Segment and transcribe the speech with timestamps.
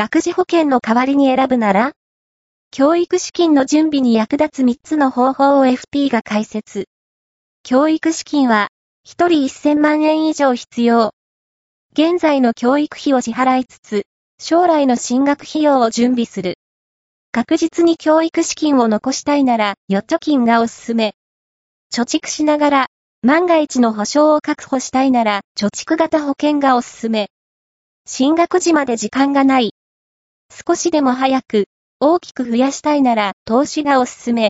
[0.00, 1.92] 学児保険の代わりに選ぶなら
[2.70, 6.86] 教育資金の準備に役立つ3つの方法を FP が解説。
[7.62, 8.68] 教育資金は、
[9.06, 11.12] 1人1000万円以上必要。
[11.92, 14.04] 現在の教育費を支払いつつ、
[14.38, 16.54] 将来の進学費用を準備する。
[17.30, 21.12] 確実に教育資金を残したいなら、預貯金がおすすめ。
[21.92, 22.86] 貯蓄しながら、
[23.20, 27.28] 万が一の保証を確保したいなら、貯蓄型保険がおすすめ。
[28.06, 29.74] 進学時まで時間がない。
[30.66, 31.64] 少しでも早く、
[32.00, 34.48] 大きく増やしたいなら、投資がおすすめ。